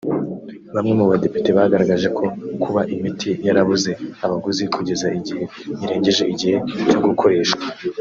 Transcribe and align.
Bamwe 0.75 0.93
mu 0.99 1.05
Badepite 1.11 1.49
bagaragaje 1.57 2.07
ko 2.17 2.25
kuba 2.63 2.81
imiti 2.95 3.29
yarabuze 3.47 3.91
abaguzi 4.25 4.63
kugeza 4.75 5.07
igihe 5.19 5.43
irengeje 5.83 6.23
igihe 6.33 6.57
cyo 6.89 6.99
gukoreshwa 7.05 7.63